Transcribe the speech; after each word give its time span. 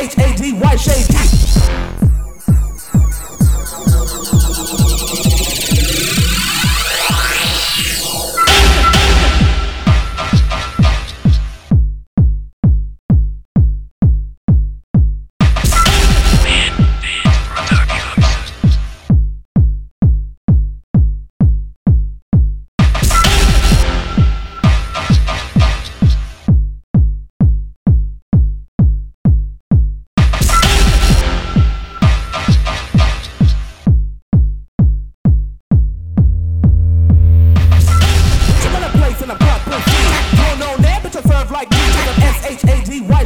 H 0.00 0.16
A 0.16 0.32
D 0.34 0.52
Y 0.54 1.39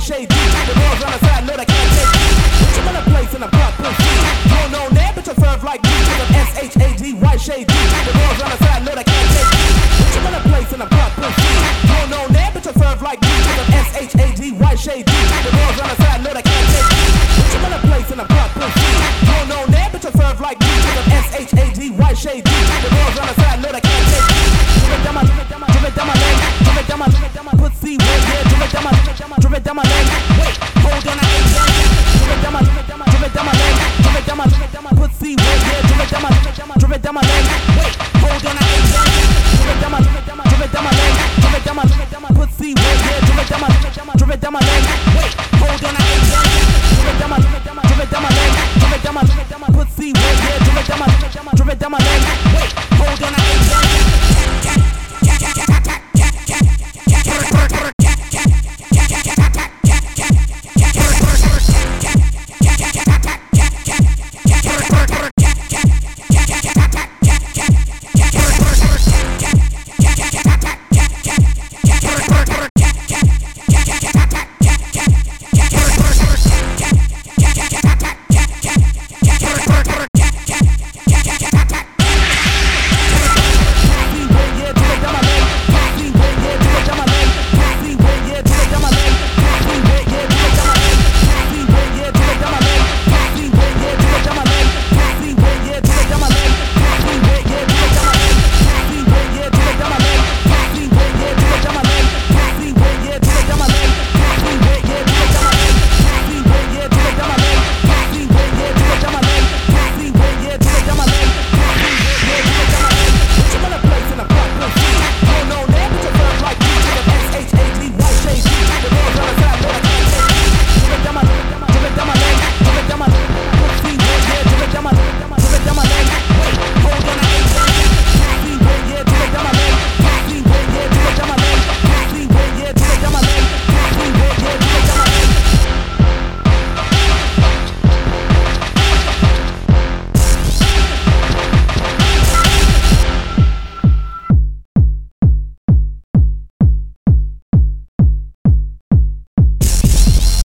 shades. 0.05 0.29
The 0.29 0.75
girls 0.77 1.01
on 1.01 1.13
the 1.17 1.21
side 1.25 1.47
know 1.49 1.57
they 1.57 1.65
can't 1.65 1.93
take 1.97 2.13
me. 2.13 2.29
Put 2.61 2.77
you 2.77 2.85
in 2.93 2.97
a 2.97 3.05
place 3.09 3.33
in 3.33 3.43
a 3.43 3.49
club 3.49 3.73
caught 3.73 3.97
through 3.97 4.53
Don't 4.53 4.71
know 4.71 4.87
that, 5.01 5.17
but 5.17 5.25
you 5.25 5.33
serve 5.33 5.65
like 5.65 5.81
me. 5.81 5.97
Cause 6.05 6.21
I'm 6.21 6.35
S-H-A-D, 6.45 7.15
white 7.25 7.41
shades. 7.41 7.73
The 7.73 8.13
girls 8.13 8.41
on 8.45 8.51
the 8.53 8.61
side 8.61 8.85
know 8.85 8.93
they 8.93 9.09
can't 9.09 9.31
take 9.33 9.49
me. 9.49 9.65
Put 9.97 10.13
you 10.13 10.23
in 10.29 10.35
a 10.37 10.43
place 10.45 10.71
in 10.77 10.81
a 10.85 10.89
club 10.93 11.11
caught 11.17 11.33
through 11.41 11.89
Don't 11.89 12.11
know 12.13 12.25
that, 12.37 12.53
but 12.53 12.65
you 12.69 12.73
serve 12.77 13.01
like 13.01 13.21
me. 13.25 13.33
Cause 13.33 13.59
I'm 13.65 13.73
S-H-A-D, 13.81 14.53
white 14.61 14.79
shades. 14.79 15.09
The 15.09 15.51
girls 15.57 15.81
on 15.81 15.89
the 15.89 15.97
side 15.97 16.04